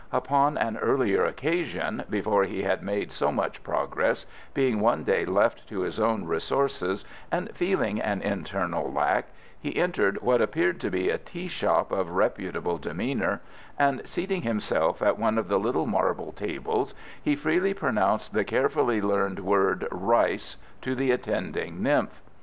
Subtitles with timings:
[0.11, 5.67] Upon an earlier occasion, before he had made so much progress, being one day left
[5.69, 9.27] to his own resources, and feeling an internal lack,
[9.59, 13.43] he entered what appeared to be a tea shop of reputable demeanour,
[13.77, 19.03] and, seating himself at one of the little marble tables, he freely pronounced the carefully
[19.03, 22.23] learned word "rice" to the attending nymph.